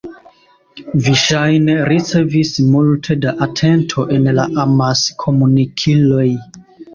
Vi 1.07 1.11
ŝajne 1.23 1.75
ricevis 1.89 2.53
multe 2.69 3.17
da 3.27 3.35
atento 3.47 4.07
en 4.17 4.31
la 4.39 4.47
amaskomunikiloj. 4.65 6.27